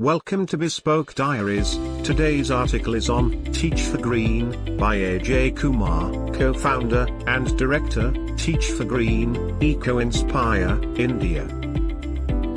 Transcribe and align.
Welcome 0.00 0.46
to 0.46 0.58
Bespoke 0.58 1.14
Diaries. 1.14 1.78
Today's 2.02 2.50
article 2.50 2.96
is 2.96 3.08
on 3.08 3.44
Teach 3.52 3.80
for 3.82 3.96
Green 3.96 4.76
by 4.76 4.96
AJ 4.96 5.56
Kumar, 5.56 6.10
co 6.32 6.52
founder 6.52 7.06
and 7.28 7.56
director, 7.56 8.12
Teach 8.36 8.72
for 8.72 8.82
Green, 8.82 9.56
Eco 9.62 10.00
Inspire, 10.00 10.80
India. 10.96 11.46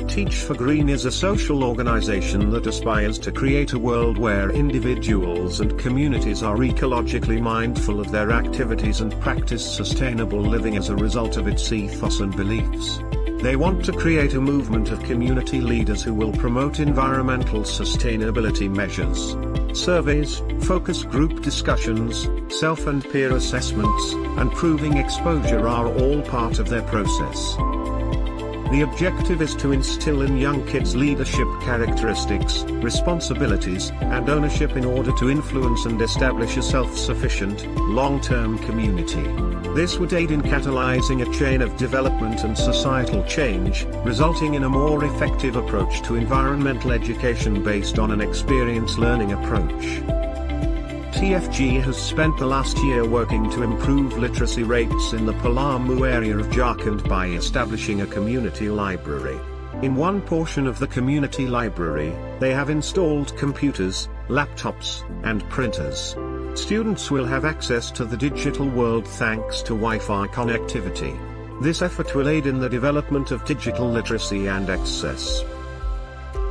Teach 0.08 0.34
for 0.34 0.54
Green 0.54 0.88
is 0.88 1.04
a 1.04 1.12
social 1.12 1.62
organization 1.62 2.50
that 2.50 2.66
aspires 2.66 3.20
to 3.20 3.30
create 3.30 3.72
a 3.72 3.78
world 3.78 4.18
where 4.18 4.50
individuals 4.50 5.60
and 5.60 5.78
communities 5.78 6.42
are 6.42 6.56
ecologically 6.56 7.40
mindful 7.40 8.00
of 8.00 8.10
their 8.10 8.32
activities 8.32 9.00
and 9.00 9.12
practice 9.20 9.64
sustainable 9.64 10.40
living 10.40 10.76
as 10.76 10.88
a 10.88 10.96
result 10.96 11.36
of 11.36 11.46
its 11.46 11.70
ethos 11.70 12.18
and 12.18 12.36
beliefs. 12.36 12.98
They 13.40 13.54
want 13.54 13.84
to 13.84 13.92
create 13.92 14.34
a 14.34 14.40
movement 14.40 14.90
of 14.90 15.04
community 15.04 15.60
leaders 15.60 16.02
who 16.02 16.12
will 16.12 16.32
promote 16.32 16.80
environmental 16.80 17.60
sustainability 17.60 18.68
measures. 18.68 19.36
Surveys, 19.78 20.42
focus 20.62 21.04
group 21.04 21.40
discussions, 21.42 22.28
self 22.52 22.88
and 22.88 23.08
peer 23.10 23.36
assessments, 23.36 24.12
and 24.12 24.50
proving 24.52 24.96
exposure 24.96 25.68
are 25.68 25.86
all 25.86 26.20
part 26.22 26.58
of 26.58 26.68
their 26.68 26.82
process. 26.82 27.97
The 28.70 28.82
objective 28.82 29.40
is 29.40 29.54
to 29.56 29.72
instill 29.72 30.20
in 30.20 30.36
young 30.36 30.62
kids 30.66 30.94
leadership 30.94 31.48
characteristics, 31.62 32.64
responsibilities, 32.64 33.90
and 34.02 34.28
ownership 34.28 34.76
in 34.76 34.84
order 34.84 35.10
to 35.12 35.30
influence 35.30 35.86
and 35.86 36.00
establish 36.02 36.58
a 36.58 36.62
self-sufficient, 36.62 37.66
long-term 37.88 38.58
community. 38.58 39.22
This 39.74 39.98
would 39.98 40.12
aid 40.12 40.32
in 40.32 40.42
catalyzing 40.42 41.26
a 41.26 41.38
chain 41.38 41.62
of 41.62 41.78
development 41.78 42.44
and 42.44 42.58
societal 42.58 43.24
change, 43.24 43.86
resulting 44.04 44.52
in 44.52 44.64
a 44.64 44.68
more 44.68 45.02
effective 45.02 45.56
approach 45.56 46.02
to 46.02 46.16
environmental 46.16 46.92
education 46.92 47.64
based 47.64 47.98
on 47.98 48.10
an 48.10 48.20
experience 48.20 48.98
learning 48.98 49.32
approach. 49.32 50.17
TFG 51.18 51.82
has 51.82 52.00
spent 52.00 52.38
the 52.38 52.46
last 52.46 52.78
year 52.78 53.04
working 53.04 53.50
to 53.50 53.64
improve 53.64 54.16
literacy 54.16 54.62
rates 54.62 55.12
in 55.12 55.26
the 55.26 55.32
Palamu 55.32 56.08
area 56.08 56.38
of 56.38 56.46
Jharkhand 56.46 57.08
by 57.08 57.26
establishing 57.26 58.02
a 58.02 58.06
community 58.06 58.68
library. 58.68 59.36
In 59.82 59.96
one 59.96 60.22
portion 60.22 60.68
of 60.68 60.78
the 60.78 60.86
community 60.86 61.48
library, 61.48 62.14
they 62.38 62.54
have 62.54 62.70
installed 62.70 63.36
computers, 63.36 64.08
laptops, 64.28 65.02
and 65.24 65.42
printers. 65.50 66.14
Students 66.54 67.10
will 67.10 67.26
have 67.26 67.44
access 67.44 67.90
to 67.90 68.04
the 68.04 68.16
digital 68.16 68.68
world 68.68 69.04
thanks 69.04 69.60
to 69.62 69.74
Wi-Fi 69.74 70.28
connectivity. 70.28 71.18
This 71.60 71.82
effort 71.82 72.14
will 72.14 72.28
aid 72.28 72.46
in 72.46 72.60
the 72.60 72.68
development 72.68 73.32
of 73.32 73.44
digital 73.44 73.90
literacy 73.90 74.46
and 74.46 74.70
access. 74.70 75.42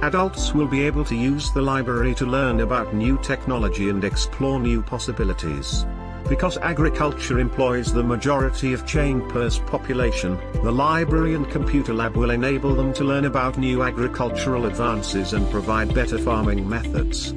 Adults 0.03 0.53
will 0.53 0.67
be 0.67 0.83
able 0.83 1.03
to 1.03 1.15
use 1.15 1.51
the 1.51 1.61
library 1.61 2.13
to 2.13 2.25
learn 2.25 2.59
about 2.59 2.93
new 2.93 3.17
technology 3.23 3.89
and 3.89 4.03
explore 4.03 4.59
new 4.59 4.83
possibilities. 4.83 5.87
Because 6.29 6.59
agriculture 6.59 7.39
employs 7.39 7.91
the 7.91 8.03
majority 8.03 8.73
of 8.73 8.85
Chainpur's 8.85 9.57
population, 9.57 10.37
the 10.61 10.71
library 10.71 11.33
and 11.33 11.49
computer 11.49 11.95
lab 11.95 12.15
will 12.15 12.29
enable 12.29 12.75
them 12.75 12.93
to 12.93 13.03
learn 13.03 13.25
about 13.25 13.57
new 13.57 13.81
agricultural 13.81 14.67
advances 14.67 15.33
and 15.33 15.49
provide 15.49 15.95
better 15.95 16.19
farming 16.19 16.69
methods. 16.69 17.33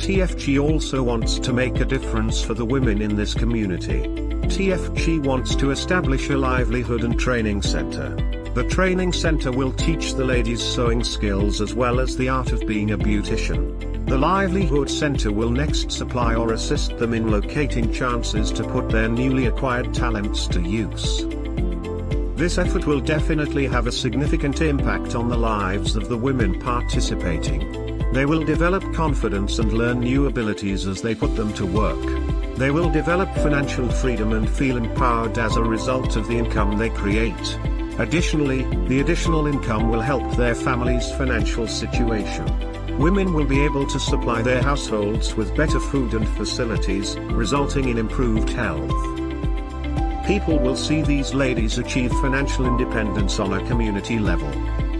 TFG 0.00 0.60
also 0.60 1.04
wants 1.04 1.38
to 1.38 1.52
make 1.52 1.78
a 1.78 1.84
difference 1.84 2.42
for 2.42 2.54
the 2.54 2.64
women 2.64 3.00
in 3.00 3.14
this 3.14 3.32
community. 3.32 4.00
TFG 4.48 5.22
wants 5.24 5.54
to 5.54 5.70
establish 5.70 6.30
a 6.30 6.36
livelihood 6.36 7.04
and 7.04 7.18
training 7.18 7.62
center. 7.62 8.33
The 8.54 8.62
training 8.62 9.12
center 9.12 9.50
will 9.50 9.72
teach 9.72 10.14
the 10.14 10.24
ladies 10.24 10.62
sewing 10.62 11.02
skills 11.02 11.60
as 11.60 11.74
well 11.74 11.98
as 11.98 12.16
the 12.16 12.28
art 12.28 12.52
of 12.52 12.64
being 12.68 12.92
a 12.92 12.96
beautician. 12.96 14.06
The 14.06 14.16
Livelihood 14.16 14.88
Center 14.88 15.32
will 15.32 15.50
next 15.50 15.90
supply 15.90 16.36
or 16.36 16.52
assist 16.52 16.96
them 16.98 17.14
in 17.14 17.32
locating 17.32 17.92
chances 17.92 18.52
to 18.52 18.62
put 18.62 18.90
their 18.90 19.08
newly 19.08 19.46
acquired 19.46 19.92
talents 19.92 20.46
to 20.46 20.60
use. 20.60 21.26
This 22.36 22.56
effort 22.56 22.86
will 22.86 23.00
definitely 23.00 23.66
have 23.66 23.88
a 23.88 23.92
significant 23.92 24.60
impact 24.60 25.16
on 25.16 25.28
the 25.28 25.36
lives 25.36 25.96
of 25.96 26.08
the 26.08 26.16
women 26.16 26.60
participating. 26.60 28.12
They 28.12 28.24
will 28.24 28.44
develop 28.44 28.84
confidence 28.94 29.58
and 29.58 29.72
learn 29.72 29.98
new 29.98 30.26
abilities 30.26 30.86
as 30.86 31.02
they 31.02 31.16
put 31.16 31.34
them 31.34 31.52
to 31.54 31.66
work. 31.66 32.56
They 32.56 32.70
will 32.70 32.88
develop 32.88 33.34
financial 33.34 33.88
freedom 33.88 34.32
and 34.32 34.48
feel 34.48 34.76
empowered 34.76 35.38
as 35.38 35.56
a 35.56 35.62
result 35.64 36.14
of 36.14 36.28
the 36.28 36.38
income 36.38 36.78
they 36.78 36.90
create. 36.90 37.58
Additionally, 37.98 38.62
the 38.88 39.00
additional 39.00 39.46
income 39.46 39.88
will 39.88 40.00
help 40.00 40.36
their 40.36 40.54
family's 40.54 41.10
financial 41.12 41.68
situation. 41.68 42.44
Women 42.98 43.32
will 43.32 43.44
be 43.44 43.62
able 43.62 43.86
to 43.86 44.00
supply 44.00 44.42
their 44.42 44.62
households 44.62 45.36
with 45.36 45.56
better 45.56 45.78
food 45.78 46.12
and 46.14 46.28
facilities, 46.30 47.16
resulting 47.30 47.88
in 47.88 47.98
improved 47.98 48.50
health. 48.50 48.90
People 50.26 50.58
will 50.58 50.74
see 50.74 51.02
these 51.02 51.34
ladies 51.34 51.78
achieve 51.78 52.10
financial 52.14 52.66
independence 52.66 53.38
on 53.38 53.52
a 53.52 53.66
community 53.68 54.18
level. 54.18 54.50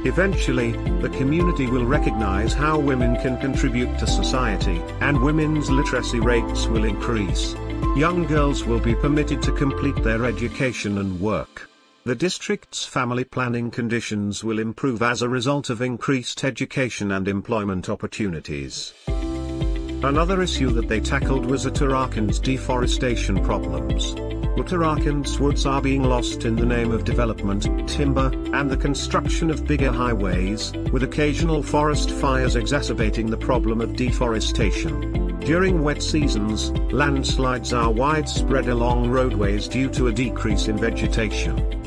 Eventually, 0.06 0.72
the 1.00 1.09
community 1.09 1.66
will 1.66 1.87
recognize 1.87 2.53
how 2.53 2.78
women 2.78 3.16
can 3.22 3.41
contribute 3.41 3.99
to 3.99 4.06
society, 4.06 4.81
and 5.00 5.21
women's 5.21 5.71
literacy 5.71 6.21
rates 6.21 6.66
will 6.66 6.84
increase. 6.84 7.55
Young 7.97 8.26
girls 8.26 8.65
will 8.65 8.81
be 8.81 8.94
permitted 8.94 9.41
to 9.43 9.53
complete 9.53 9.97
their 10.05 10.26
education 10.26 10.99
and 10.99 11.21
work. 11.21 11.71
The 12.06 12.15
district's 12.15 12.84
family 12.84 13.25
planning 13.25 13.70
conditions 13.70 14.44
will 14.44 14.59
improve 14.59 15.00
as 15.00 15.22
a 15.22 15.28
result 15.31 15.70
of 15.70 15.81
increased 15.81 16.44
education 16.44 17.12
and 17.12 17.26
employment 17.26 17.88
opportunities. 17.88 18.92
Another 19.09 20.43
issue 20.43 20.69
that 20.72 20.87
they 20.87 21.00
tackled 21.00 21.47
was 21.47 21.64
Uttarakhand's 21.64 22.38
deforestation 22.38 23.43
problems. 23.43 24.14
Uttarakhand's 24.59 25.41
woods 25.41 25.64
are 25.64 25.81
being 25.81 26.03
lost 26.03 26.44
in 26.44 26.56
the 26.56 26.66
name 26.66 26.91
of 26.91 27.06
development, 27.06 27.88
timber, 27.88 28.31
and 28.53 28.70
the 28.70 28.76
construction 28.76 29.48
of 29.48 29.66
bigger 29.66 29.91
highways, 29.91 30.72
with 30.93 31.04
occasional 31.04 31.62
forest 31.62 32.10
fires 32.10 32.54
exacerbating 32.54 33.31
the 33.31 33.38
problem 33.38 33.81
of 33.81 33.97
deforestation. 33.97 35.38
During 35.41 35.82
wet 35.82 36.03
seasons, 36.03 36.70
landslides 36.93 37.72
are 37.72 37.91
widespread 37.91 38.69
along 38.69 39.09
roadways 39.09 39.69
due 39.69 39.88
to 39.93 40.09
a 40.09 40.12
decrease 40.12 40.69
in 40.69 40.76
vegetation. 40.76 41.81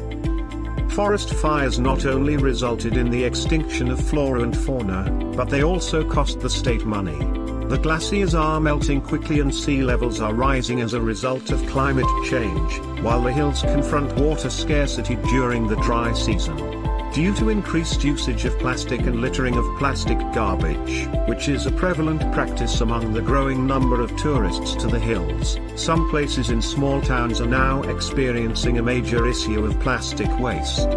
Forest 0.97 1.35
fires 1.35 1.77
not 1.77 2.07
only 2.07 2.37
resulted 2.37 2.97
in 2.97 3.11
the 3.11 3.23
extinction 3.23 3.91
of 3.91 3.99
flora 3.99 4.41
and 4.41 4.57
fauna, 4.57 5.11
but 5.35 5.47
they 5.47 5.63
also 5.63 6.03
cost 6.03 6.39
the 6.39 6.49
state 6.49 6.85
money. 6.85 7.19
The 7.67 7.77
glaciers 7.77 8.33
are 8.33 8.59
melting 8.59 9.01
quickly 9.01 9.39
and 9.39 9.53
sea 9.53 9.83
levels 9.83 10.21
are 10.21 10.33
rising 10.33 10.81
as 10.81 10.93
a 10.93 10.99
result 10.99 11.51
of 11.51 11.63
climate 11.67 12.07
change, 12.25 12.79
while 13.03 13.21
the 13.21 13.31
hills 13.31 13.61
confront 13.61 14.11
water 14.15 14.49
scarcity 14.49 15.17
during 15.29 15.67
the 15.67 15.75
dry 15.81 16.13
season. 16.13 16.76
Due 17.17 17.33
to 17.33 17.49
increased 17.49 18.03
usage 18.03 18.45
of 18.45 18.59
plastic 18.59 18.99
and 18.99 19.21
littering 19.21 19.55
of 19.55 19.65
plastic 19.79 20.19
garbage, 20.35 21.07
which 21.27 21.49
is 21.49 21.65
a 21.65 21.71
prevalent 21.71 22.21
practice 22.31 22.81
among 22.81 23.11
the 23.11 23.21
growing 23.23 23.65
number 23.65 24.01
of 24.01 24.15
tourists 24.17 24.75
to 24.75 24.85
the 24.85 24.99
hills, 24.99 25.57
some 25.75 26.07
places 26.11 26.51
in 26.51 26.61
small 26.61 27.01
towns 27.01 27.41
are 27.41 27.47
now 27.47 27.81
experiencing 27.81 28.77
a 28.77 28.83
major 28.83 29.25
issue 29.25 29.65
of 29.65 29.79
plastic 29.79 30.29
waste. 30.37 30.89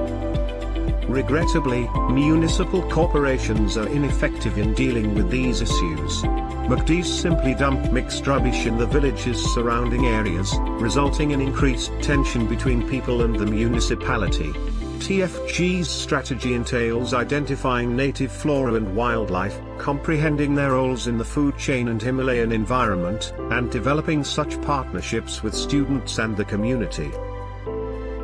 Regrettably, 1.09 1.89
municipal 2.13 2.83
corporations 2.91 3.79
are 3.79 3.89
ineffective 3.89 4.59
in 4.59 4.75
dealing 4.75 5.15
with 5.15 5.31
these 5.31 5.63
issues. 5.63 6.23
MCDs 6.69 7.07
simply 7.07 7.55
dump 7.55 7.91
mixed 7.93 8.27
rubbish 8.27 8.67
in 8.67 8.77
the 8.77 8.85
village's 8.85 9.43
surrounding 9.55 10.05
areas, 10.05 10.55
resulting 10.83 11.31
in 11.31 11.41
increased 11.41 11.91
tension 12.03 12.47
between 12.47 12.87
people 12.91 13.23
and 13.23 13.37
the 13.37 13.47
municipality. 13.47 14.53
TFG's 15.01 15.89
strategy 15.89 16.55
entails 16.55 17.15
identifying 17.15 17.97
native 17.97 18.31
flora 18.31 18.75
and 18.75 18.95
wildlife, 18.95 19.59
comprehending 19.79 20.55
their 20.55 20.73
roles 20.73 21.07
in 21.07 21.17
the 21.17 21.25
food 21.25 21.57
chain 21.57 21.89
and 21.89 22.01
Himalayan 22.01 22.53
environment, 22.53 23.33
and 23.51 23.71
developing 23.71 24.23
such 24.23 24.61
partnerships 24.61 25.43
with 25.43 25.55
students 25.55 26.19
and 26.19 26.37
the 26.37 26.45
community. 26.45 27.11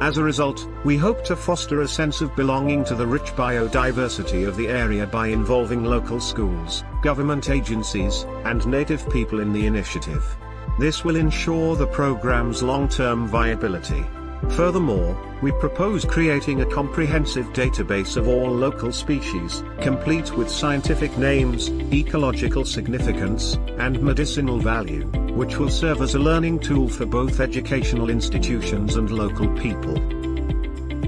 As 0.03 0.19
a 0.19 0.23
result, 0.23 0.69
we 0.85 0.99
hope 0.99 1.25
to 1.25 1.35
foster 1.35 1.81
a 1.81 1.89
sense 1.89 2.21
of 2.21 2.37
belonging 2.37 2.85
to 2.85 2.95
the 2.95 3.07
rich 3.07 3.35
biodiversity 3.35 4.47
of 4.47 4.57
the 4.57 4.69
area 4.69 5.07
by 5.07 5.29
involving 5.29 5.83
local 5.83 6.21
schools, 6.21 6.85
government 7.03 7.49
agencies, 7.49 8.27
and 8.45 8.67
native 8.67 9.09
people 9.09 9.41
in 9.41 9.55
the 9.55 9.67
initiative. 9.67 10.37
This 10.79 11.05
will 11.05 11.17
ensure 11.17 11.75
the 11.75 11.87
program's 11.87 12.63
long-term 12.63 13.29
viability. 13.29 14.05
Furthermore, 14.51 15.17
we 15.43 15.53
propose 15.53 16.05
creating 16.05 16.61
a 16.63 16.67
comprehensive 16.67 17.47
database 17.53 18.17
of 18.17 18.27
all 18.29 18.51
local 18.51 18.93
species, 18.93 19.63
complete 19.81 20.33
with 20.37 20.51
scientific 20.51 21.17
names, 21.19 21.69
ecological 21.93 22.65
significance, 22.65 23.55
and 23.79 24.01
medicinal 24.01 24.59
value, 24.59 25.05
which 25.35 25.59
will 25.59 25.69
serve 25.69 26.01
as 26.01 26.15
a 26.15 26.19
learning 26.19 26.59
tool 26.59 26.89
for 26.89 27.05
both 27.05 27.41
educational 27.41 28.09
institutions 28.09 28.97
and 28.97 29.11
local 29.11 29.49
people. 29.57 29.95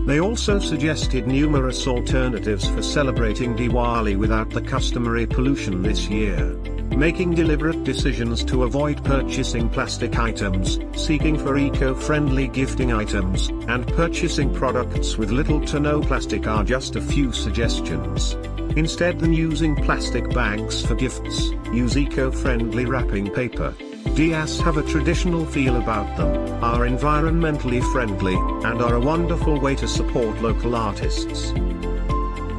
They 0.04 0.20
also 0.20 0.58
suggested 0.58 1.26
numerous 1.26 1.86
alternatives 1.86 2.66
for 2.68 2.82
celebrating 2.82 3.54
Diwali 3.54 4.16
without 4.16 4.50
the 4.50 4.62
customary 4.62 5.26
pollution 5.26 5.82
this 5.82 6.08
year. 6.08 6.56
Making 6.96 7.34
deliberate 7.34 7.84
decisions 7.84 8.44
to 8.44 8.64
avoid 8.64 9.04
purchasing 9.04 9.68
plastic 9.68 10.18
items, 10.18 10.80
seeking 10.96 11.38
for 11.38 11.56
eco-friendly 11.56 12.48
gifting 12.48 12.92
items, 12.92 13.48
and 13.68 13.86
purchasing 13.94 14.52
products 14.52 15.16
with 15.16 15.30
little 15.30 15.64
to 15.66 15.78
no 15.78 16.00
plastic 16.00 16.46
are 16.46 16.64
just 16.64 16.96
a 16.96 17.00
few 17.00 17.32
suggestions. 17.32 18.34
Instead 18.76 19.20
than 19.20 19.32
using 19.32 19.76
plastic 19.76 20.28
bags 20.30 20.84
for 20.84 20.94
gifts, 20.94 21.50
use 21.72 21.96
eco-friendly 21.96 22.84
wrapping 22.84 23.30
paper. 23.32 23.74
Dias 24.14 24.60
have 24.60 24.76
a 24.76 24.82
traditional 24.82 25.46
feel 25.46 25.76
about 25.76 26.16
them, 26.16 26.64
are 26.64 26.88
environmentally 26.88 27.80
friendly, 27.92 28.34
and 28.68 28.82
are 28.82 28.96
a 28.96 29.00
wonderful 29.00 29.60
way 29.60 29.76
to 29.76 29.86
support 29.86 30.40
local 30.42 30.74
artists. 30.74 31.52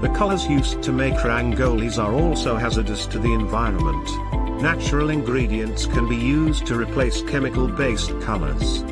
The 0.01 0.09
colors 0.15 0.47
used 0.47 0.81
to 0.83 0.93
make 0.93 1.13
rangolis 1.15 2.01
are 2.01 2.13
also 2.13 2.55
hazardous 2.55 3.05
to 3.07 3.19
the 3.19 3.33
environment. 3.33 4.07
Natural 4.61 5.09
ingredients 5.09 5.85
can 5.85 6.07
be 6.07 6.15
used 6.15 6.65
to 6.67 6.75
replace 6.75 7.21
chemical-based 7.23 8.19
colors. 8.21 8.83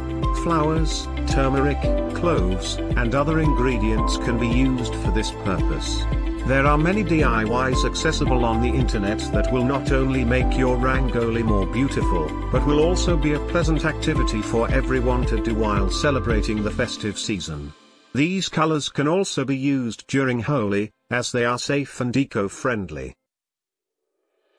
Flowers, 0.43 1.07
turmeric, 1.27 1.79
cloves, 2.13 2.75
and 2.75 3.15
other 3.15 3.39
ingredients 3.39 4.17
can 4.17 4.37
be 4.37 4.49
used 4.49 4.93
for 4.95 5.11
this 5.11 5.31
purpose. 5.45 6.03
There 6.45 6.65
are 6.65 6.77
many 6.77 7.05
DIYs 7.05 7.85
accessible 7.85 8.43
on 8.43 8.61
the 8.61 8.69
internet 8.69 9.19
that 9.31 9.51
will 9.51 9.65
not 9.65 9.93
only 9.93 10.25
make 10.25 10.57
your 10.57 10.75
Rangoli 10.75 11.43
more 11.43 11.67
beautiful, 11.67 12.29
but 12.51 12.65
will 12.65 12.81
also 12.81 13.15
be 13.15 13.33
a 13.33 13.47
pleasant 13.47 13.85
activity 13.85 14.41
for 14.41 14.69
everyone 14.71 15.25
to 15.27 15.41
do 15.41 15.55
while 15.55 15.89
celebrating 15.89 16.63
the 16.63 16.71
festive 16.71 17.17
season. 17.17 17.73
These 18.13 18.49
colors 18.49 18.89
can 18.89 19.07
also 19.07 19.45
be 19.45 19.57
used 19.57 20.07
during 20.07 20.39
Holi, 20.39 20.91
as 21.09 21.31
they 21.31 21.45
are 21.45 21.57
safe 21.57 22.01
and 22.01 22.15
eco-friendly. 22.15 23.15